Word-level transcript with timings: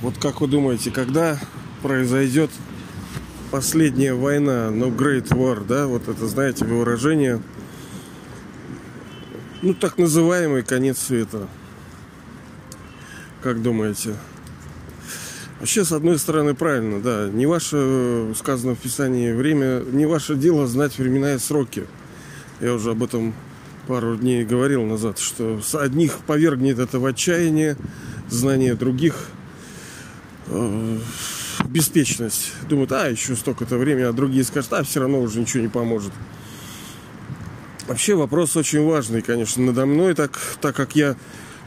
Вот 0.00 0.14
как 0.18 0.40
вы 0.40 0.46
думаете, 0.46 0.92
когда 0.92 1.40
произойдет 1.82 2.50
последняя 3.50 4.14
война, 4.14 4.70
ну, 4.70 4.90
Great 4.90 5.28
War, 5.28 5.64
да, 5.66 5.86
вот 5.86 6.08
это, 6.08 6.26
знаете, 6.28 6.64
выражение, 6.64 7.42
ну, 9.60 9.74
так 9.74 9.98
называемый 9.98 10.62
конец 10.62 10.98
света. 10.98 11.48
Как 13.42 13.60
думаете? 13.60 14.14
Вообще, 15.58 15.84
с 15.84 15.90
одной 15.90 16.18
стороны, 16.20 16.54
правильно, 16.54 17.00
да. 17.00 17.28
Не 17.28 17.46
ваше, 17.46 18.32
сказано 18.36 18.76
в 18.76 18.78
Писании, 18.78 19.32
время, 19.32 19.82
не 19.90 20.06
ваше 20.06 20.36
дело 20.36 20.68
знать 20.68 20.96
времена 20.96 21.34
и 21.34 21.38
сроки. 21.38 21.86
Я 22.60 22.74
уже 22.74 22.92
об 22.92 23.02
этом 23.02 23.34
пару 23.88 24.16
дней 24.16 24.44
говорил 24.44 24.84
назад, 24.84 25.18
что 25.18 25.60
с 25.60 25.74
одних 25.74 26.18
повергнет 26.18 26.78
это 26.78 27.00
в 27.00 27.06
отчаяние, 27.06 27.76
знание 28.28 28.74
других 28.74 29.14
э, 29.14 29.37
беспечность. 31.68 32.52
Думают, 32.68 32.92
а, 32.92 33.08
еще 33.08 33.36
столько-то 33.36 33.76
времени, 33.76 34.04
а 34.04 34.12
другие 34.12 34.44
скажут, 34.44 34.72
а, 34.72 34.82
все 34.82 35.00
равно 35.00 35.20
уже 35.20 35.40
ничего 35.40 35.62
не 35.62 35.68
поможет. 35.68 36.12
Вообще 37.86 38.14
вопрос 38.14 38.56
очень 38.56 38.84
важный, 38.84 39.22
конечно, 39.22 39.62
надо 39.62 39.86
мной, 39.86 40.14
так, 40.14 40.38
так 40.60 40.76
как 40.76 40.94
я 40.94 41.16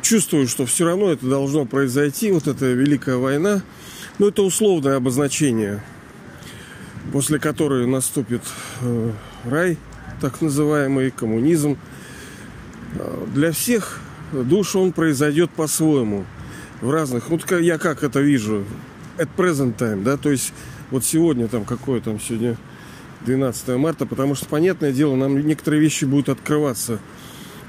чувствую, 0.01 0.47
что 0.47 0.65
все 0.65 0.85
равно 0.85 1.11
это 1.11 1.25
должно 1.25 1.65
произойти, 1.65 2.31
вот 2.31 2.47
эта 2.47 2.65
Великая 2.65 3.17
война. 3.17 3.61
Но 4.19 4.27
это 4.27 4.43
условное 4.43 4.97
обозначение, 4.97 5.83
после 7.11 7.39
которой 7.39 7.87
наступит 7.87 8.43
э, 8.81 9.11
рай, 9.45 9.77
так 10.19 10.41
называемый 10.41 11.09
коммунизм. 11.09 11.77
Для 13.33 13.51
всех 13.51 13.99
душ 14.31 14.75
он 14.75 14.91
произойдет 14.91 15.49
по-своему. 15.51 16.25
В 16.81 16.89
разных... 16.89 17.29
Вот 17.29 17.49
я 17.51 17.77
как 17.77 18.03
это 18.03 18.19
вижу. 18.19 18.65
At 19.17 19.29
present 19.37 19.77
time, 19.77 20.03
да, 20.03 20.17
то 20.17 20.31
есть 20.31 20.51
вот 20.89 21.03
сегодня 21.05 21.47
там 21.47 21.63
какое 21.63 22.01
там 22.01 22.19
сегодня 22.19 22.57
12 23.25 23.67
марта, 23.77 24.05
потому 24.05 24.35
что, 24.35 24.45
понятное 24.47 24.91
дело, 24.91 25.15
нам 25.15 25.39
некоторые 25.39 25.81
вещи 25.81 26.05
будут 26.05 26.29
открываться. 26.29 26.99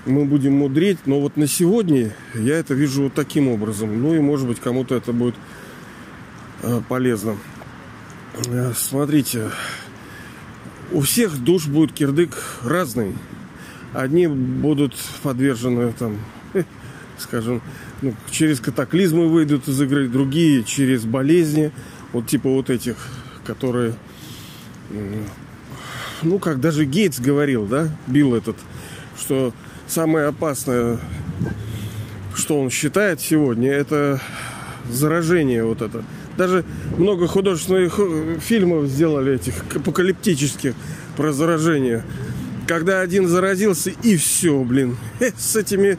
Мы 0.07 0.25
будем 0.25 0.55
мудреть, 0.55 0.99
но 1.07 1.21
вот 1.21 1.37
на 1.37 1.47
сегодня 1.47 2.15
я 2.35 2.57
это 2.57 2.75
вижу 2.75 3.05
вот 3.05 3.15
таким 3.15 3.49
образом. 3.49 4.01
Ну 4.03 4.15
и, 4.15 4.19
может 4.19 4.49
быть, 4.49 4.59
кому-то 4.61 4.97
это 4.97 5.13
будет 5.13 5.35
э, 6.63 6.81
полезно. 6.89 7.37
Э, 8.47 8.73
смотрите, 8.75 9.51
у 10.91 11.01
всех 11.03 11.39
душ 11.39 11.67
будет 11.67 11.93
кирдык 11.93 12.31
разный. 12.65 13.15
Одни 13.93 14.27
будут 14.27 14.95
подвержены 15.23 15.93
там, 15.93 16.17
скажем, 17.23 17.63
ну, 18.03 18.15
через 18.31 18.61
катаклизмы 18.61 19.29
выйдут 19.29 19.69
из 19.69 19.81
игры, 19.81 20.09
другие 20.09 20.63
через 20.65 21.05
болезни, 21.05 21.73
вот 22.13 22.27
типа 22.27 22.49
вот 22.51 22.71
этих, 22.71 22.97
которые 23.45 23.95
ну, 26.23 26.39
как 26.39 26.61
даже 26.61 26.85
Гейтс 26.85 27.19
говорил, 27.19 27.67
да, 27.67 27.89
бил 28.07 28.35
этот, 28.35 28.57
что 29.19 29.53
самое 29.87 30.27
опасное, 30.27 30.99
что 32.35 32.61
он 32.61 32.71
считает 32.71 33.21
сегодня, 33.21 33.71
это 33.71 34.21
заражение 34.91 35.65
вот 35.65 35.83
это. 35.83 36.05
Даже 36.37 36.65
много 36.97 37.27
художественных 37.27 37.99
фильмов 38.41 38.87
сделали 38.87 39.35
этих 39.35 39.55
апокалиптических 39.75 40.75
про 41.17 41.33
заражение. 41.33 42.05
Когда 42.67 43.01
один 43.01 43.29
заразился, 43.29 43.91
и 43.91 44.17
все, 44.17 44.63
блин. 44.63 44.97
С 45.37 45.57
этими... 45.57 45.99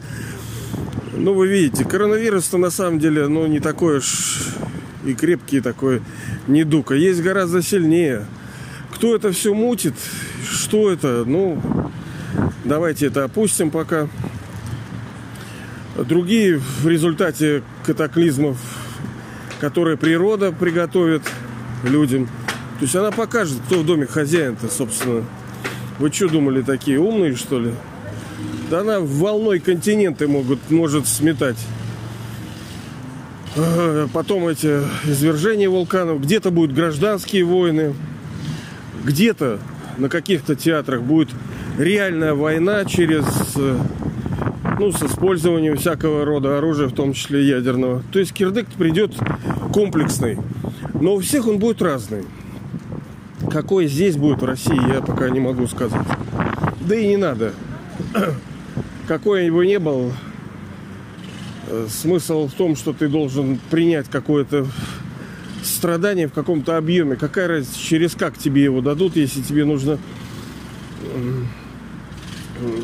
Ну, 1.16 1.32
вы 1.32 1.46
видите, 1.46 1.84
коронавирус-то 1.84 2.58
на 2.58 2.70
самом 2.70 2.98
деле, 2.98 3.28
ну, 3.28 3.46
не 3.46 3.60
такой 3.60 3.98
уж 3.98 4.56
и 5.04 5.14
крепкий 5.14 5.60
такой 5.60 6.02
недуг. 6.48 6.90
А 6.90 6.96
есть 6.96 7.22
гораздо 7.22 7.62
сильнее. 7.62 8.26
Кто 8.92 9.14
это 9.14 9.30
все 9.32 9.54
мутит? 9.54 9.94
Что 10.50 10.90
это? 10.90 11.24
Ну, 11.24 11.62
давайте 12.64 13.06
это 13.06 13.24
опустим 13.24 13.70
пока. 13.70 14.08
Другие 15.96 16.58
в 16.58 16.88
результате 16.88 17.62
катаклизмов, 17.84 18.58
которые 19.60 19.96
природа 19.96 20.50
приготовит 20.50 21.22
людям. 21.84 22.26
То 22.26 22.82
есть 22.82 22.96
она 22.96 23.12
покажет, 23.12 23.58
кто 23.66 23.80
в 23.80 23.86
доме 23.86 24.06
хозяин-то, 24.06 24.68
собственно. 24.68 25.24
Вы 26.00 26.10
что 26.10 26.28
думали, 26.28 26.62
такие 26.62 26.98
умные, 26.98 27.36
что 27.36 27.60
ли? 27.60 27.72
Да 28.70 28.80
она 28.80 29.00
волной 29.00 29.60
континенты 29.60 30.26
могут, 30.28 30.70
может 30.70 31.06
сметать. 31.06 31.58
Потом 34.12 34.48
эти 34.48 34.80
извержения 35.06 35.68
вулканов. 35.68 36.20
Где-то 36.20 36.50
будут 36.50 36.74
гражданские 36.74 37.44
войны 37.44 37.94
где-то 39.04 39.58
на 39.98 40.08
каких-то 40.08 40.56
театрах 40.56 41.02
будет 41.02 41.28
реальная 41.78 42.34
война 42.34 42.84
через 42.84 43.24
э, 43.56 43.78
ну, 44.78 44.90
с 44.90 45.02
использованием 45.02 45.76
всякого 45.76 46.24
рода 46.24 46.58
оружия, 46.58 46.88
в 46.88 46.92
том 46.92 47.12
числе 47.12 47.46
ядерного. 47.46 48.02
То 48.12 48.18
есть 48.18 48.32
кирдык 48.32 48.66
придет 48.76 49.14
комплексный. 49.72 50.38
Но 51.00 51.14
у 51.14 51.20
всех 51.20 51.46
он 51.46 51.58
будет 51.58 51.82
разный. 51.82 52.24
Какой 53.50 53.86
здесь 53.86 54.16
будет 54.16 54.40
в 54.40 54.44
России, 54.44 54.92
я 54.92 55.00
пока 55.00 55.28
не 55.28 55.38
могу 55.38 55.66
сказать. 55.66 56.00
Да 56.80 56.96
и 56.96 57.06
не 57.06 57.16
надо. 57.16 57.52
Какой 59.08 59.50
бы 59.50 59.66
ни 59.66 59.76
был, 59.76 60.12
э, 61.68 61.86
смысл 61.90 62.48
в 62.48 62.52
том, 62.52 62.76
что 62.76 62.92
ты 62.92 63.08
должен 63.08 63.58
принять 63.70 64.08
какое-то 64.08 64.66
страдания 65.62 66.28
в 66.28 66.32
каком-то 66.32 66.76
объеме. 66.76 67.16
Какая 67.16 67.48
разница, 67.48 67.78
через 67.78 68.14
как 68.14 68.38
тебе 68.38 68.62
его 68.64 68.80
дадут, 68.80 69.16
если 69.16 69.42
тебе 69.42 69.64
нужно... 69.64 69.98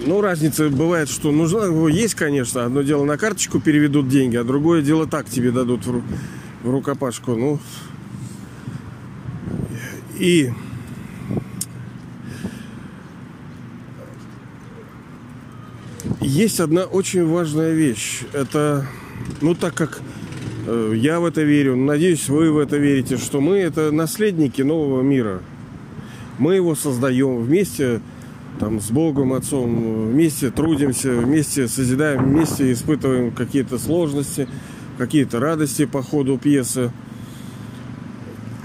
Ну, 0.06 0.21
разница 0.21 0.69
бывает, 0.69 1.09
что 1.09 1.31
нужно, 1.31 1.87
есть, 1.88 2.15
конечно, 2.15 2.65
одно 2.65 2.82
дело 2.82 3.04
на 3.04 3.16
карточку 3.16 3.60
переведут 3.60 4.09
деньги, 4.09 4.37
а 4.37 4.44
другое 4.44 4.82
дело 4.82 5.06
так 5.06 5.27
тебе 5.27 5.53
дадут 5.53 5.87
в, 5.87 6.03
в 6.62 6.71
рукопашку. 6.71 7.37
Ну, 7.37 7.60
и 10.19 10.53
есть 16.30 16.60
одна 16.60 16.84
очень 16.84 17.26
важная 17.26 17.72
вещь. 17.72 18.22
Это, 18.32 18.86
ну, 19.41 19.54
так 19.54 19.74
как 19.74 20.00
Э, 20.66 20.92
я 20.94 21.20
в 21.20 21.24
это 21.24 21.42
верю, 21.42 21.76
надеюсь, 21.76 22.28
вы 22.28 22.52
в 22.52 22.58
это 22.58 22.76
верите, 22.76 23.16
что 23.16 23.41
мы 23.41 23.56
это 23.56 23.91
наследники 23.91 24.62
нового 24.62 25.02
мира. 25.02 25.41
Мы 26.38 26.54
его 26.54 26.74
создаем 26.74 27.42
вместе 27.42 28.00
там, 28.58 28.80
с 28.80 28.91
Богом, 28.91 29.32
Отцом, 29.32 30.10
вместе 30.10 30.50
трудимся, 30.50 31.12
вместе 31.12 31.66
созидаем, 31.66 32.24
вместе 32.24 32.72
испытываем 32.72 33.32
какие-то 33.32 33.78
сложности, 33.78 34.48
какие-то 34.98 35.41
радости 35.41 35.86
по 35.86 36.02
ходу 36.02 36.38
пьесы. 36.38 36.92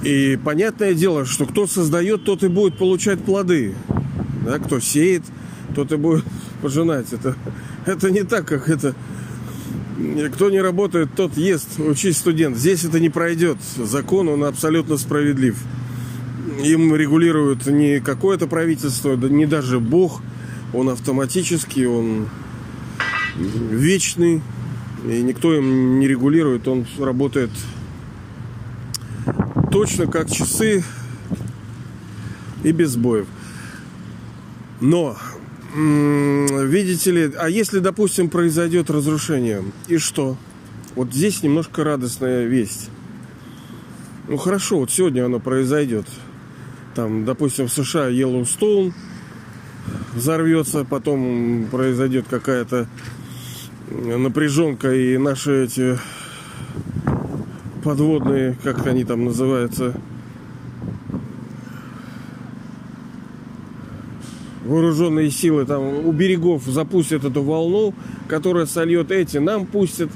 И 0.04 0.38
понятное 0.44 0.94
дело, 0.94 1.26
что 1.26 1.46
кто 1.46 1.66
создает, 1.66 2.24
тот 2.24 2.44
и 2.44 2.48
будет 2.48 2.78
получать 2.78 3.20
плоды. 3.20 3.74
Да, 4.46 4.60
кто 4.60 4.80
сеет, 4.80 5.24
тот 5.74 5.92
и 5.92 5.96
будет 5.96 6.24
пожинать. 6.62 7.14
Это, 7.14 7.36
это 7.86 8.12
не 8.12 8.24
так, 8.24 8.48
как 8.48 8.70
это 8.70 8.96
кто 10.34 10.50
не 10.50 10.60
работает, 10.60 11.10
тот 11.16 11.38
ест. 11.38 11.80
Учись, 11.80 12.18
студент. 12.18 12.58
Здесь 12.58 12.84
это 12.84 13.00
не 13.00 13.10
пройдет. 13.10 13.58
Закон, 13.78 14.28
он 14.28 14.44
абсолютно 14.44 14.98
справедлив. 14.98 15.58
Им 16.64 16.96
регулирует 16.96 17.66
не 17.66 18.00
какое-то 18.00 18.48
правительство, 18.48 19.16
да 19.16 19.30
не 19.30 19.46
даже 19.46 19.80
Бог. 19.80 20.22
Он 20.74 20.90
автоматический, 20.90 21.86
он 21.86 22.28
вечный. 23.38 24.42
И 25.08 25.22
никто 25.22 25.54
им 25.54 26.00
не 26.00 26.08
регулирует. 26.08 26.68
Он 26.68 26.86
работает 27.00 27.52
точно 29.72 30.08
как 30.08 30.30
часы 30.30 30.84
и 32.64 32.72
без 32.72 32.92
сбоев. 32.92 33.28
Но 34.82 35.16
видите 35.76 37.12
ли, 37.12 37.32
а 37.38 37.50
если, 37.50 37.80
допустим, 37.80 38.30
произойдет 38.30 38.90
разрушение, 38.90 39.64
и 39.88 39.98
что? 39.98 40.38
Вот 40.96 41.14
здесь 41.14 41.44
немножко 41.44 41.84
радостная 41.84 42.46
весть. 42.46 42.90
Ну 44.28 44.38
хорошо, 44.38 44.80
вот 44.80 44.92
сегодня 44.92 45.26
оно 45.26 45.40
произойдет. 45.40 46.06
Там, 46.96 47.26
допустим, 47.26 47.68
в 47.68 47.74
США 47.74 48.08
Йеллоустоун 48.08 48.94
взорвется, 50.14 50.86
потом 50.86 51.68
произойдет 51.70 52.26
какая-то 52.30 52.88
напряженка, 53.90 54.94
и 54.94 55.18
наши 55.18 55.66
эти 55.66 56.00
подводные, 57.84 58.58
как 58.64 58.88
они 58.88 59.04
там 59.04 59.26
называются, 59.26 59.94
вооруженные 64.66 65.30
силы 65.32 65.66
там 65.66 66.06
у 66.06 66.12
берегов 66.12 66.64
запустят 66.66 67.24
эту 67.24 67.42
волну, 67.44 67.94
которая 68.28 68.66
сольет 68.66 69.12
эти, 69.12 69.38
нам 69.38 69.66
пустят. 69.66 70.10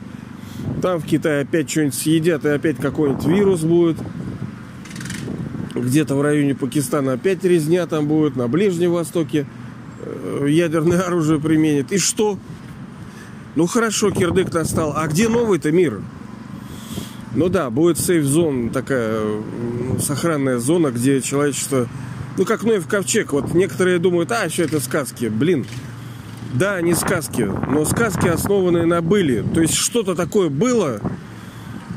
Там 0.82 1.00
в 1.00 1.06
Китае 1.06 1.44
опять 1.44 1.70
что-нибудь 1.70 1.96
съедят, 1.96 2.46
и 2.46 2.50
опять 2.50 2.78
какой-нибудь 2.78 3.26
вирус 3.26 3.62
будет. 3.62 3.98
Где-то 5.76 6.16
в 6.16 6.22
районе 6.22 6.56
Пакистана 6.56 7.14
опять 7.14 7.44
резня 7.44 7.86
там 7.86 8.08
будет, 8.08 8.36
на 8.36 8.48
Ближнем 8.48 8.92
Востоке 8.92 9.46
э, 10.02 10.46
ядерное 10.50 11.02
оружие 11.02 11.40
применит. 11.40 11.92
И 11.92 11.98
что? 11.98 12.38
Ну 13.56 13.68
хорошо, 13.68 14.12
кирдык 14.12 14.54
настал. 14.54 14.94
А 14.96 15.08
где 15.08 15.30
новый-то 15.30 15.72
мир? 15.72 16.02
Ну 17.36 17.48
да, 17.48 17.70
будет 17.70 18.00
сейф-зон, 18.00 18.70
такая 18.70 19.22
сохранная 20.00 20.58
зона, 20.58 20.92
где 20.92 21.22
человечество... 21.22 21.88
Ну, 22.40 22.46
как 22.46 22.64
Ноев 22.64 22.88
ковчег. 22.88 23.34
Вот 23.34 23.54
некоторые 23.54 24.00
думают, 24.00 24.32
а, 24.32 24.50
что 24.50 24.64
это 24.64 24.80
сказки. 24.80 25.26
Блин, 25.26 25.66
да, 26.54 26.76
они 26.76 26.94
сказки, 26.94 27.42
но 27.42 27.84
сказки 27.84 28.30
основанные 28.30 28.86
на 28.86 29.02
были. 29.02 29.44
То 29.54 29.60
есть 29.60 29.74
что-то 29.74 30.16
такое 30.16 30.48
было, 30.48 31.02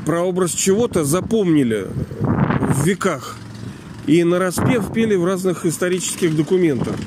прообраз 0.05 0.51
чего-то 0.51 1.05
запомнили 1.05 1.87
в 2.19 2.85
веках. 2.85 3.37
И 4.05 4.21
на 4.25 4.37
распев 4.37 4.91
пели 4.91 5.15
в 5.15 5.23
разных 5.23 5.65
исторических 5.65 6.35
документах. 6.35 6.97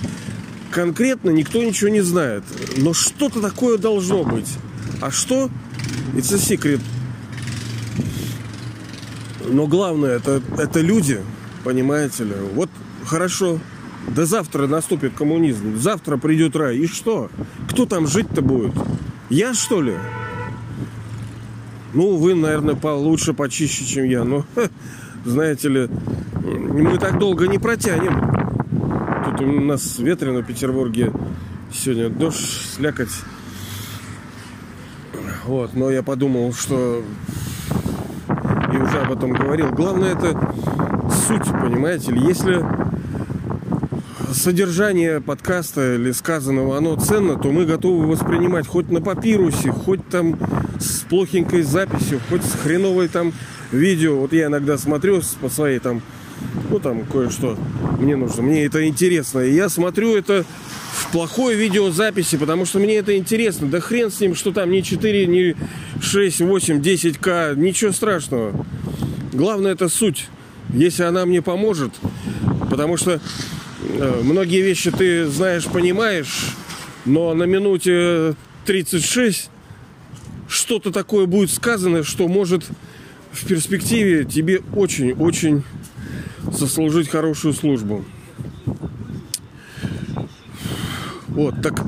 Конкретно 0.70 1.28
никто 1.28 1.62
ничего 1.62 1.90
не 1.90 2.00
знает. 2.00 2.42
Но 2.78 2.94
что-то 2.94 3.42
такое 3.42 3.76
должно 3.76 4.24
быть. 4.24 4.48
А 5.02 5.10
что? 5.10 5.50
It's 6.14 6.32
a 6.32 6.38
secret. 6.38 6.80
Но 9.46 9.66
главное, 9.66 10.16
это, 10.16 10.40
это 10.56 10.80
люди, 10.80 11.20
понимаете 11.64 12.24
ли. 12.24 12.34
Вот 12.54 12.70
хорошо, 13.06 13.58
да 14.08 14.26
завтра 14.26 14.66
наступит 14.66 15.14
коммунизм, 15.14 15.76
завтра 15.76 16.16
придет 16.16 16.56
рай. 16.56 16.78
И 16.78 16.86
что? 16.86 17.30
Кто 17.68 17.86
там 17.86 18.06
жить-то 18.06 18.42
будет? 18.42 18.72
Я, 19.30 19.54
что 19.54 19.80
ли? 19.80 19.94
Ну, 21.94 22.16
вы, 22.16 22.34
наверное, 22.34 22.74
получше, 22.74 23.32
почище, 23.32 23.84
чем 23.84 24.04
я. 24.04 24.24
Но, 24.24 24.44
знаете 25.24 25.68
ли, 25.68 25.88
мы 26.42 26.98
так 26.98 27.18
долго 27.18 27.46
не 27.46 27.58
протянем. 27.58 28.20
Тут 29.24 29.40
у 29.40 29.60
нас 29.60 29.98
ветрено 29.98 30.40
в 30.42 30.46
Петербурге. 30.46 31.12
Сегодня 31.72 32.10
дождь, 32.10 32.74
слякоть. 32.74 33.10
Вот, 35.46 35.74
но 35.74 35.90
я 35.90 36.02
подумал, 36.02 36.52
что 36.52 37.02
и 38.72 38.76
уже 38.76 39.00
об 39.00 39.12
этом 39.12 39.32
говорил. 39.32 39.70
Главное 39.70 40.12
это 40.12 40.54
суть, 41.26 41.44
понимаете 41.50 42.12
ли. 42.12 42.20
Если 42.20 42.64
содержание 44.46 45.20
подкаста 45.20 45.96
или 45.96 46.12
сказанного, 46.12 46.76
оно 46.76 46.94
ценно, 46.94 47.36
то 47.36 47.50
мы 47.50 47.64
готовы 47.64 48.06
воспринимать 48.06 48.68
хоть 48.68 48.88
на 48.92 49.00
папирусе, 49.00 49.72
хоть 49.72 50.08
там 50.08 50.38
с 50.78 51.00
плохенькой 51.00 51.62
записью, 51.62 52.20
хоть 52.28 52.44
с 52.44 52.52
хреновой 52.52 53.08
там 53.08 53.32
видео. 53.72 54.14
Вот 54.20 54.32
я 54.32 54.46
иногда 54.46 54.78
смотрю 54.78 55.20
по 55.40 55.48
своей 55.48 55.80
там, 55.80 56.00
ну 56.70 56.78
там 56.78 57.04
кое-что 57.06 57.58
мне 57.98 58.14
нужно, 58.14 58.44
мне 58.44 58.64
это 58.66 58.86
интересно. 58.86 59.40
И 59.40 59.52
я 59.52 59.68
смотрю 59.68 60.14
это 60.14 60.44
в 60.92 61.10
плохой 61.10 61.56
видеозаписи, 61.56 62.36
потому 62.36 62.66
что 62.66 62.78
мне 62.78 62.98
это 62.98 63.16
интересно. 63.16 63.66
Да 63.66 63.80
хрен 63.80 64.12
с 64.12 64.20
ним, 64.20 64.36
что 64.36 64.52
там 64.52 64.70
не 64.70 64.84
4, 64.84 65.26
не 65.26 65.56
6, 66.00 66.42
8, 66.42 66.80
10к, 66.82 67.56
ничего 67.56 67.90
страшного. 67.90 68.64
Главное 69.32 69.72
это 69.72 69.88
суть. 69.88 70.28
Если 70.72 71.02
она 71.02 71.26
мне 71.26 71.42
поможет, 71.42 71.90
потому 72.70 72.96
что 72.96 73.20
многие 74.22 74.62
вещи 74.62 74.90
ты 74.90 75.26
знаешь, 75.26 75.64
понимаешь, 75.66 76.54
но 77.04 77.34
на 77.34 77.44
минуте 77.44 78.34
36 78.64 79.50
что-то 80.48 80.92
такое 80.92 81.26
будет 81.26 81.50
сказано, 81.50 82.02
что 82.02 82.28
может 82.28 82.64
в 83.32 83.46
перспективе 83.46 84.24
тебе 84.24 84.62
очень-очень 84.74 85.62
сослужить 86.52 87.08
хорошую 87.08 87.54
службу. 87.54 88.04
Вот, 91.28 91.60
так 91.62 91.84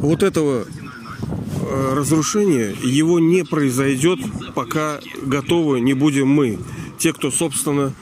вот 0.00 0.22
этого 0.22 0.66
э, 0.66 1.94
разрушения, 1.94 2.74
его 2.82 3.20
не 3.20 3.44
произойдет, 3.44 4.18
пока 4.54 4.98
готовы 5.22 5.80
не 5.80 5.94
будем 5.94 6.28
мы. 6.28 6.58
Те, 6.98 7.12
кто, 7.12 7.30
собственно, 7.30 7.92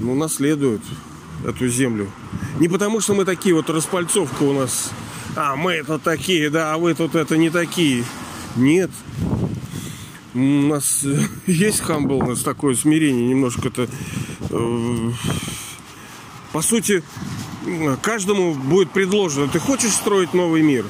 ну, 0.00 0.14
наследуют 0.14 0.82
эту 1.44 1.68
землю. 1.68 2.10
Не 2.58 2.68
потому, 2.68 3.00
что 3.00 3.14
мы 3.14 3.24
такие 3.24 3.54
вот 3.54 3.70
распальцовка 3.70 4.42
у 4.42 4.52
нас. 4.52 4.90
А, 5.36 5.56
мы 5.56 5.72
это 5.72 5.98
такие, 5.98 6.50
да, 6.50 6.74
а 6.74 6.78
вы 6.78 6.94
тут 6.94 7.14
это 7.14 7.36
не 7.36 7.50
такие. 7.50 8.04
Нет. 8.56 8.90
У 10.34 10.38
нас 10.38 11.04
есть 11.46 11.80
хамбл, 11.80 12.18
у 12.18 12.28
нас 12.28 12.42
такое 12.42 12.74
смирение 12.74 13.28
немножко 13.28 13.68
это... 13.68 13.88
Э, 14.50 15.10
по 16.52 16.60
сути, 16.60 17.02
каждому 18.02 18.54
будет 18.54 18.90
предложено. 18.90 19.48
Ты 19.48 19.58
хочешь 19.58 19.92
строить 19.92 20.34
новый 20.34 20.62
мир? 20.62 20.84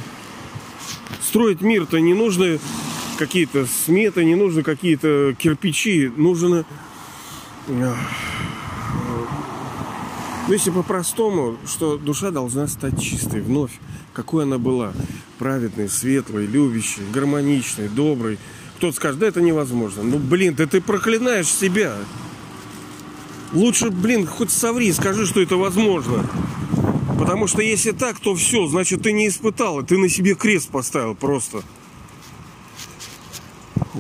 Строить 1.21 1.61
мир-то 1.61 1.99
не 2.01 2.15
нужно 2.15 2.59
какие-то 3.17 3.67
сметы, 3.67 4.25
не 4.25 4.35
нужно 4.35 4.65
какие-то 4.65 5.35
кирпичи. 5.39 6.11
Нужно 6.17 6.65
ну, 10.47 10.53
если 10.53 10.71
по-простому, 10.71 11.57
что 11.67 11.97
душа 11.97 12.31
должна 12.31 12.67
стать 12.67 13.01
чистой 13.01 13.41
вновь, 13.41 13.73
какой 14.13 14.45
она 14.45 14.59
была. 14.59 14.93
Праведной, 15.39 15.89
светлой, 15.89 16.47
любящей, 16.47 17.03
гармоничной, 17.13 17.89
доброй. 17.89 18.39
Кто-то 18.77 18.97
скажет, 18.97 19.21
да 19.21 19.29
это 19.29 19.41
невозможно. 19.41 20.03
Ну, 20.03 20.19
блин, 20.19 20.55
да 20.55 20.67
ты 20.67 20.81
проклинаешь 20.81 21.47
себя. 21.47 21.95
Лучше, 23.53 23.91
блин, 23.91 24.27
хоть 24.27 24.51
соври, 24.51 24.93
скажи, 24.93 25.27
что 25.27 25.41
это 25.41 25.57
возможно. 25.57 26.29
Потому 27.19 27.47
что 27.47 27.63
если 27.63 27.93
так, 27.93 28.19
то 28.19 28.35
все, 28.35 28.67
значит, 28.67 29.03
ты 29.03 29.13
не 29.13 29.29
испытал, 29.29 29.83
ты 29.85 29.97
на 29.97 30.09
себе 30.09 30.35
крест 30.35 30.71
поставил 30.71 31.15
просто. 31.15 31.63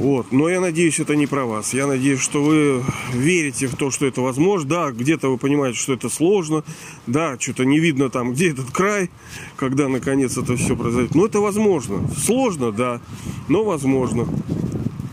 Вот. 0.02 0.32
Но 0.32 0.49
я 0.49 0.60
надеюсь, 0.60 0.99
это 0.99 1.14
не 1.14 1.28
про 1.28 1.46
вас. 1.46 1.75
Я 1.75 1.87
надеюсь, 1.87 2.19
что 2.19 2.43
вы 2.43 2.82
верите 3.14 3.69
в 3.69 3.76
то, 3.76 3.93
что 3.93 4.04
это 4.04 4.20
возможно. 4.20 4.69
Да, 4.69 4.90
где-то 4.90 5.28
вы 5.28 5.38
понимаете, 5.38 5.78
что 5.78 5.93
это 5.93 6.08
сложно. 6.08 6.64
Да, 7.06 7.37
что-то 7.38 7.64
не 7.64 7.78
видно 7.78 8.10
там, 8.10 8.32
где 8.32 8.50
этот 8.50 8.72
край, 8.72 9.10
когда 9.54 9.87
наконец 9.87 10.37
это 10.37 10.56
все 10.56 10.75
произойдет. 10.75 11.14
Но 11.14 11.26
это 11.26 11.38
возможно. 11.38 12.02
Сложно, 12.19 12.72
да, 12.72 13.00
но 13.46 13.62
возможно. 13.62 14.26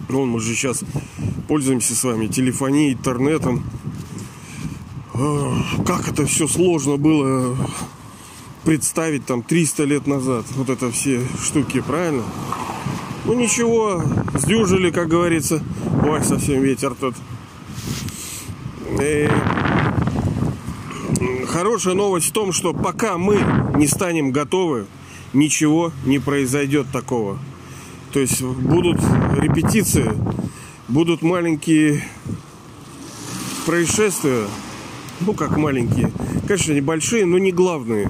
Вон 0.10 0.30
мы 0.30 0.40
же 0.40 0.56
сейчас 0.56 0.84
пользуемся 1.48 1.96
с 1.96 2.04
вами 2.04 2.26
телефонией, 2.26 2.94
интернетом. 2.94 3.64
Как 5.86 6.08
это 6.08 6.26
все 6.26 6.48
сложно 6.48 6.98
было 6.98 7.56
представить 8.64 9.24
там 9.28 9.44
300 9.44 9.84
лет 9.84 10.08
назад. 10.08 10.46
Вот 10.56 10.72
это 10.72 10.90
все 10.90 11.22
штуки, 11.44 11.80
правильно? 11.80 12.24
Ну 13.30 13.36
ничего, 13.36 14.02
сдюжили, 14.34 14.90
как 14.90 15.08
говорится. 15.08 15.62
Ой, 16.04 16.24
совсем 16.24 16.64
ветер 16.64 16.96
тут. 17.00 17.14
И 19.00 19.30
хорошая 21.46 21.94
новость 21.94 22.30
в 22.30 22.32
том, 22.32 22.52
что 22.52 22.74
пока 22.74 23.20
мы 23.20 23.40
не 23.76 23.86
станем 23.86 24.32
готовы, 24.32 24.88
ничего 25.34 25.92
не 26.08 26.18
произойдет 26.18 26.88
такого. 26.92 27.38
То 28.14 28.20
есть 28.20 28.42
будут 28.42 29.00
репетиции, 29.38 30.12
будут 30.88 31.22
маленькие 31.22 32.04
происшествия, 33.68 34.48
ну 35.20 35.34
как 35.34 35.56
маленькие, 35.56 36.12
конечно 36.48 36.74
небольшие, 36.74 37.28
но 37.28 37.38
не 37.38 37.52
главные. 37.52 38.10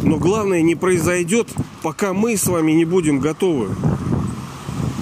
Но 0.00 0.16
главное 0.16 0.62
не 0.62 0.76
произойдет, 0.76 1.48
пока 1.82 2.12
мы 2.12 2.36
с 2.36 2.46
вами 2.46 2.72
не 2.72 2.84
будем 2.84 3.18
готовы. 3.18 3.74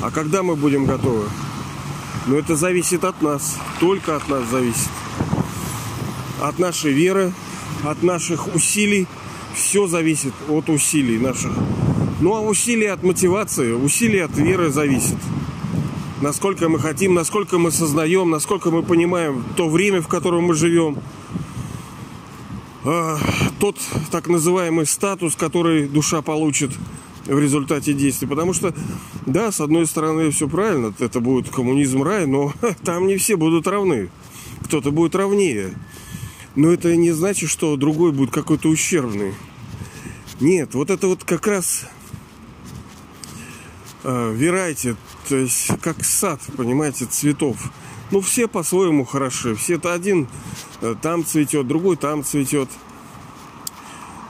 А 0.03 0.11
когда 0.11 0.43
мы 0.43 0.57
будем 0.57 0.87
готовы? 0.87 1.25
Ну, 2.27 2.37
это 2.37 2.57
зависит 2.57 3.05
от 3.05 3.21
нас. 3.21 3.57
Только 3.79 4.17
от 4.17 4.29
нас 4.29 4.49
зависит. 4.49 4.89
От 6.41 6.59
нашей 6.59 6.93
веры, 6.93 7.33
от 7.85 8.03
наших 8.03 8.55
усилий. 8.55 9.07
Все 9.55 9.87
зависит 9.87 10.35
от 10.49 10.69
усилий 10.69 11.19
наших. 11.19 11.53
Ну, 12.21 12.35
а 12.35 12.41
усилия 12.41 12.93
от 12.93 13.03
мотивации, 13.03 13.73
усилия 13.73 14.25
от 14.25 14.37
веры 14.37 14.71
зависит. 14.71 15.17
Насколько 16.23 16.69
мы 16.69 16.79
хотим, 16.79 17.15
насколько 17.15 17.59
мы 17.59 17.71
сознаем, 17.71 18.31
насколько 18.31 18.71
мы 18.71 18.83
понимаем 18.83 19.45
то 19.57 19.69
время, 19.69 20.01
в 20.01 20.09
котором 20.09 20.45
мы 20.45 20.55
живем– 20.55 20.97
а, 22.87 23.19
тот 23.59 23.77
так 24.11 24.29
называемый 24.29 24.87
статус, 24.87 25.35
который 25.35 25.89
душа 25.89 26.23
получит 26.23 26.71
в 27.25 27.39
результате 27.39 27.93
действий. 27.93 28.29
Потому 28.29 28.53
что, 28.53 28.73
да, 29.27 29.51
с 29.51 29.61
одной 29.61 29.87
стороны, 29.87 30.31
все 30.31 30.49
правильно, 30.49 30.95
это 30.99 31.21
будет 31.21 31.49
коммунизм 31.51 32.03
рай, 32.03 32.27
но 32.27 32.53
там 32.85 33.07
не 33.07 33.17
все 33.17 33.37
будут 33.37 33.67
равны. 33.67 34.11
Кто-то 34.65 34.91
будет 34.91 35.15
равнее. 35.15 35.75
Но 36.55 36.71
это 36.71 36.95
не 36.97 37.11
значит, 37.13 37.51
что 37.51 37.77
другой 37.77 38.13
будет 38.13 38.31
какой-то 38.31 38.69
ущербный. 38.69 39.35
Нет, 40.41 40.75
вот 40.75 40.91
это 40.91 41.09
вот 41.09 41.25
как 41.25 41.47
раз 41.47 41.87
э, 44.05 44.35
верайте, 44.35 44.97
то 45.29 45.37
есть 45.37 45.71
как 45.83 46.05
сад, 46.05 46.41
понимаете, 46.57 47.07
цветов. 47.07 47.59
Ну, 48.11 48.21
все 48.21 48.47
по-своему 48.49 49.05
хороши. 49.05 49.55
Все-то 49.55 49.93
один 49.93 50.29
э, 50.81 50.95
там 51.01 51.25
цветет, 51.25 51.67
другой 51.67 51.97
там 51.97 52.25
цветет. 52.25 52.69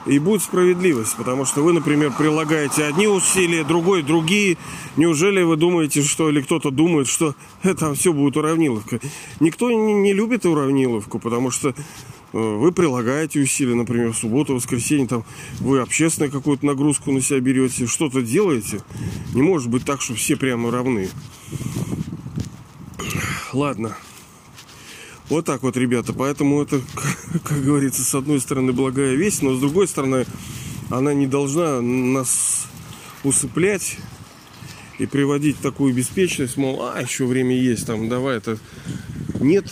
И 0.05 0.19
будет 0.19 0.41
справедливость, 0.41 1.17
потому 1.17 1.43
что 1.43 1.61
вы, 1.61 1.73
например, 1.73 2.13
прилагаете 2.17 2.85
одни 2.85 3.07
усилия, 3.07 3.65
другой 3.65 4.03
другие. 4.03 4.57
Неужели 4.95 5.41
вы 5.41 5.57
думаете, 5.57 6.01
что 6.01 6.29
или 6.29 6.41
кто-то 6.41 6.71
думает, 6.71 7.07
что 7.07 7.35
это 7.63 7.93
все 7.93 8.13
будет 8.13 8.37
уравниловка? 8.37 8.99
Никто 9.39 9.69
не, 9.69 9.93
не 9.93 10.13
любит 10.13 10.45
уравниловку, 10.45 11.19
потому 11.19 11.51
что 11.51 11.75
Э, 12.33 12.37
вы 12.37 12.71
прилагаете 12.71 13.39
усилия, 13.39 13.75
например, 13.75 14.11
в 14.11 14.17
субботу, 14.17 14.53
воскресенье, 14.53 15.07
там, 15.07 15.25
вы 15.59 15.79
общественную 15.79 16.31
какую-то 16.31 16.65
нагрузку 16.65 17.11
на 17.11 17.21
себя 17.21 17.39
берете, 17.39 17.87
что-то 17.87 18.21
делаете. 18.21 18.81
Не 19.33 19.41
может 19.41 19.69
быть 19.69 19.85
так, 19.85 20.01
что 20.01 20.13
все 20.15 20.35
прямо 20.35 20.71
равны. 20.71 21.09
Ладно. 23.53 23.95
Вот 25.29 25.45
так 25.45 25.63
вот, 25.63 25.75
ребята. 25.77 26.13
Поэтому 26.13 26.61
это, 26.61 26.81
как 27.43 27.63
говорится, 27.63 28.03
с 28.03 28.15
одной 28.15 28.39
стороны 28.39 28.73
благая 28.73 29.15
весть, 29.15 29.41
но 29.41 29.55
с 29.55 29.59
другой 29.59 29.87
стороны, 29.87 30.25
она 30.89 31.13
не 31.13 31.27
должна 31.27 31.81
нас 31.81 32.67
усыплять 33.23 33.97
и 34.99 35.05
приводить 35.05 35.59
такую 35.59 35.93
беспечность, 35.93 36.57
мол, 36.57 36.81
а, 36.83 37.01
еще 37.01 37.25
время 37.25 37.55
есть, 37.55 37.85
там, 37.85 38.09
давай 38.09 38.37
это... 38.37 38.57
Нет, 39.39 39.71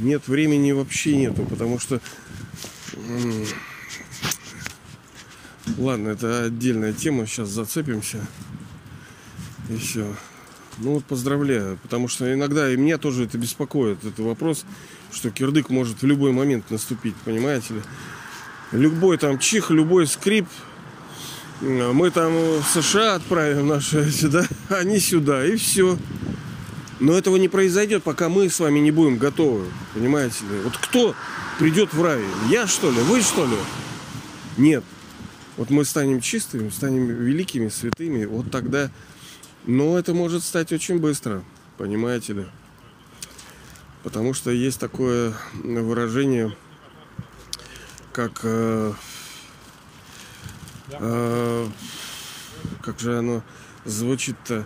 нет 0.00 0.26
времени 0.26 0.72
вообще 0.72 1.16
нету, 1.16 1.44
потому 1.44 1.78
что... 1.78 2.00
Ладно, 5.76 6.08
это 6.08 6.44
отдельная 6.44 6.92
тема, 6.92 7.26
сейчас 7.26 7.50
зацепимся. 7.50 8.26
И 9.68 9.76
все. 9.76 10.14
Ну 10.80 10.94
вот 10.94 11.04
поздравляю, 11.04 11.78
потому 11.82 12.06
что 12.06 12.32
иногда 12.32 12.72
и 12.72 12.76
меня 12.76 12.98
тоже 12.98 13.24
это 13.24 13.36
беспокоит, 13.36 13.98
этот 14.04 14.20
вопрос, 14.20 14.64
что 15.12 15.30
кирдык 15.30 15.70
может 15.70 16.02
в 16.02 16.06
любой 16.06 16.32
момент 16.32 16.70
наступить, 16.70 17.16
понимаете 17.24 17.74
ли. 17.74 17.82
Любой 18.70 19.18
там 19.18 19.38
чих, 19.38 19.70
любой 19.70 20.06
скрип, 20.06 20.46
мы 21.60 22.10
там 22.10 22.32
в 22.32 22.64
США 22.64 23.16
отправим 23.16 23.66
наши 23.66 24.10
сюда, 24.12 24.46
они 24.68 25.00
сюда, 25.00 25.44
и 25.44 25.56
все. 25.56 25.98
Но 27.00 27.12
этого 27.14 27.36
не 27.36 27.48
произойдет, 27.48 28.02
пока 28.02 28.28
мы 28.28 28.48
с 28.48 28.60
вами 28.60 28.78
не 28.78 28.90
будем 28.90 29.18
готовы. 29.18 29.66
Понимаете 29.94 30.44
ли? 30.44 30.60
Вот 30.62 30.76
кто 30.76 31.14
придет 31.58 31.92
в 31.92 32.02
рай? 32.02 32.22
Я 32.48 32.66
что 32.66 32.90
ли? 32.90 33.00
Вы 33.00 33.20
что 33.22 33.46
ли? 33.46 33.56
Нет. 34.56 34.84
Вот 35.56 35.70
мы 35.70 35.84
станем 35.84 36.20
чистыми, 36.20 36.70
станем 36.70 37.06
великими, 37.06 37.68
святыми. 37.68 38.24
Вот 38.24 38.50
тогда... 38.50 38.90
Но 39.68 39.98
это 39.98 40.14
может 40.14 40.42
стать 40.44 40.72
очень 40.72 40.98
быстро. 40.98 41.44
Понимаете 41.76 42.32
ли? 42.32 42.46
Потому 44.02 44.32
что 44.32 44.50
есть 44.50 44.80
такое 44.80 45.34
выражение, 45.52 46.56
как... 48.12 48.40
Э, 48.44 48.94
э, 50.92 51.68
как 52.80 52.98
же 52.98 53.18
оно 53.18 53.42
звучит-то? 53.84 54.64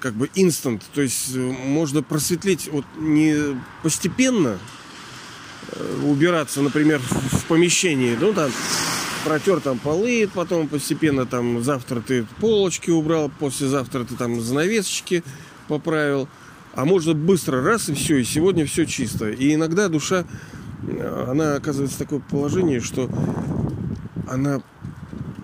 как 0.00 0.14
бы 0.14 0.28
инстант, 0.34 0.82
то 0.94 1.00
есть 1.00 1.34
э, 1.34 1.38
можно 1.38 2.02
просветлить 2.02 2.68
вот 2.70 2.84
не 2.98 3.58
постепенно 3.82 4.58
э, 5.72 6.00
убираться, 6.04 6.60
например, 6.60 7.00
в 7.00 7.44
помещении, 7.46 8.16
ну 8.20 8.32
там 8.32 8.52
протер 9.26 9.60
там 9.60 9.78
полы, 9.80 10.28
потом 10.32 10.68
постепенно 10.68 11.26
там 11.26 11.60
завтра 11.62 12.00
ты 12.00 12.24
полочки 12.40 12.90
убрал, 12.90 13.28
послезавтра 13.40 14.04
ты 14.04 14.14
там 14.14 14.40
занавесочки 14.40 15.24
поправил, 15.66 16.28
а 16.74 16.84
можно 16.84 17.12
быстро 17.12 17.60
раз 17.60 17.88
и 17.88 17.94
все, 17.94 18.18
и 18.18 18.24
сегодня 18.24 18.66
все 18.66 18.86
чисто. 18.86 19.28
И 19.28 19.54
иногда 19.54 19.88
душа, 19.88 20.24
э, 20.86 21.26
она 21.28 21.56
оказывается 21.56 21.96
в 21.96 21.98
такое 21.98 22.20
положение, 22.20 22.80
что 22.80 23.10
она 24.28 24.62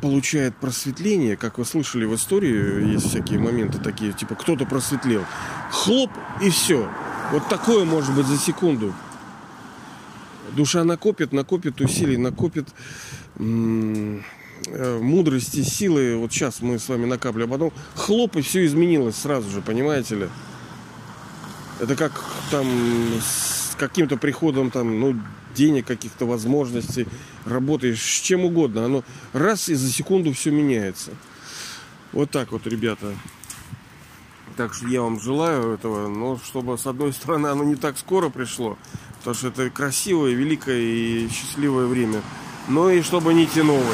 получает 0.00 0.54
просветление, 0.56 1.36
как 1.36 1.58
вы 1.58 1.64
слышали 1.64 2.04
в 2.04 2.14
истории, 2.14 2.92
есть 2.92 3.08
всякие 3.08 3.40
моменты 3.40 3.78
такие, 3.78 4.12
типа 4.12 4.36
кто-то 4.36 4.64
просветлел, 4.64 5.24
хлоп 5.72 6.10
и 6.40 6.50
все. 6.50 6.88
Вот 7.32 7.48
такое 7.48 7.84
может 7.84 8.14
быть 8.14 8.26
за 8.26 8.38
секунду. 8.38 8.94
Душа 10.52 10.84
накопит, 10.84 11.32
накопит 11.32 11.80
усилий, 11.80 12.16
накопит 12.16 12.68
мудрости, 15.00 15.62
силы. 15.62 16.16
Вот 16.16 16.32
сейчас 16.32 16.60
мы 16.60 16.78
с 16.78 16.88
вами 16.88 17.06
накапливаем, 17.06 17.50
а 17.50 17.54
потом 17.54 17.72
хлоп 17.94 18.36
и 18.36 18.42
все 18.42 18.64
изменилось 18.64 19.16
сразу 19.16 19.50
же, 19.50 19.60
понимаете 19.60 20.16
ли? 20.16 20.28
Это 21.80 21.96
как 21.96 22.12
там 22.50 22.66
с 23.20 23.74
каким-то 23.76 24.16
приходом 24.16 24.70
там, 24.70 25.00
ну, 25.00 25.16
денег, 25.54 25.86
каких-то 25.86 26.26
возможностей, 26.26 27.06
работаешь 27.44 28.00
с 28.00 28.20
чем 28.20 28.44
угодно. 28.44 28.84
Оно 28.84 29.04
раз 29.32 29.68
и 29.68 29.74
за 29.74 29.90
секунду 29.90 30.32
все 30.32 30.50
меняется. 30.50 31.10
Вот 32.12 32.30
так 32.30 32.52
вот, 32.52 32.66
ребята. 32.66 33.14
Так 34.56 34.74
что 34.74 34.86
я 34.86 35.02
вам 35.02 35.18
желаю 35.18 35.72
этого, 35.72 36.08
но 36.08 36.38
чтобы 36.38 36.76
с 36.76 36.86
одной 36.86 37.12
стороны 37.12 37.48
оно 37.48 37.64
не 37.64 37.76
так 37.76 37.98
скоро 37.98 38.28
пришло, 38.28 38.76
потому 39.18 39.34
что 39.34 39.48
это 39.48 39.70
красивое, 39.70 40.32
великое 40.32 40.80
и 40.80 41.28
счастливое 41.30 41.86
время, 41.86 42.22
но 42.68 42.90
и 42.90 43.02
чтобы 43.02 43.34
не 43.34 43.46
тянулось. 43.46 43.84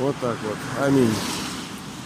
Вот 0.00 0.14
так 0.20 0.36
вот. 0.42 0.86
Аминь. 0.86 1.14